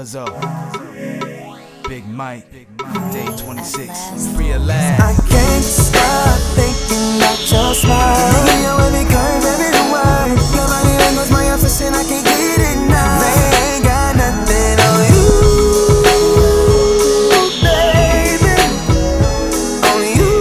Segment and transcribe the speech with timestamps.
[0.00, 0.24] Cuzzo,
[1.86, 2.50] Big Mike,
[3.12, 5.02] Day 26, free at last.
[5.02, 8.32] I can't stop thinking about your smile.
[8.32, 10.40] Thinking your every curve, every word.
[10.56, 13.20] Your body language, my office, and I can't get enough.
[13.20, 15.28] They ain't got nothing on you,
[17.60, 18.56] baby.
[19.84, 20.32] On you.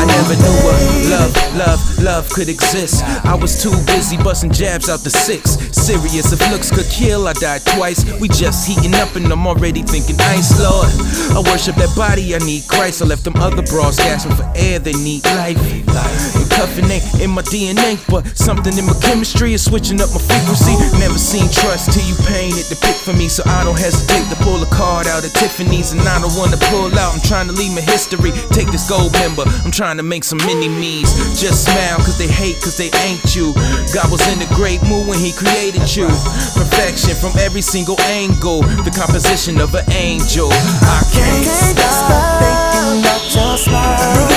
[0.00, 0.80] I never knew what
[1.12, 3.04] love, love, love could exist.
[3.24, 5.58] I was too busy busting jabs out the six.
[5.72, 8.04] Serious, if looks could kill, I died twice.
[8.20, 10.88] We just heating up and I'm already thinking ice, Lord.
[11.36, 13.02] I worship that body, I need Christ.
[13.02, 16.39] I left them other bras gasping for air, they need life.
[16.60, 20.76] Cuffing ain't in my DNA, but something in my chemistry is switching up my frequency.
[21.00, 24.36] Never seen trust till you painted the pic for me, so I don't hesitate to
[24.44, 25.96] pull a card out of Tiffany's.
[25.96, 28.36] And I don't wanna pull out, I'm trying to leave my history.
[28.52, 31.08] Take this Goldmember, I'm trying to make some mini me's.
[31.32, 33.56] Just smile, cause they hate, cause they ain't you.
[33.96, 36.12] God was in a great mood when He created you.
[36.60, 40.52] Perfection from every single angle, the composition of an angel.
[40.52, 44.29] I can't Can't stop thinking about your smile.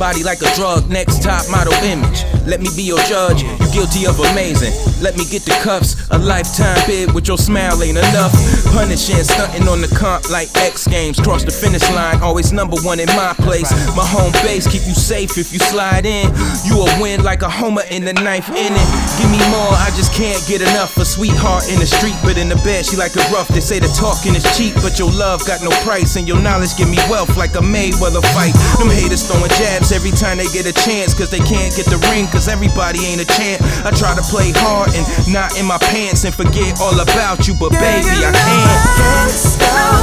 [0.00, 2.29] Body like a drug, next top model image.
[2.46, 4.72] Let me be your judge, you guilty of amazing.
[5.02, 8.32] Let me get the cuffs, a lifetime bid with your smile ain't enough.
[8.72, 11.20] Punishing, stunting on the comp like X Games.
[11.20, 13.70] Cross the finish line, always number one in my place.
[13.96, 16.32] My home base, keep you safe if you slide in.
[16.64, 18.88] You a win like a homer in the ninth inning.
[19.18, 20.96] Give me more, I just can't get enough.
[20.96, 23.48] A sweetheart in the street, but in the bed she like it rough.
[23.48, 26.16] They say the talking is cheap, but your love got no price.
[26.16, 28.54] And your knowledge give me wealth like a Mayweather fight.
[28.78, 31.98] Them haters throwing jabs every time they get a chance, cause they can't get the
[32.12, 33.62] ring, cause everybody ain't a champ.
[33.84, 37.54] I try to play hard and not in my pants and forget all about you,
[37.54, 38.80] but baby, I can't.
[38.96, 39.99] Can't stop